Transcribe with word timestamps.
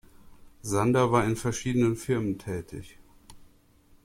Sander 0.63 1.11
war 1.11 1.25
in 1.25 1.35
verschiedenen 1.35 1.95
Firmen 1.95 2.39
tätig. 2.39 2.97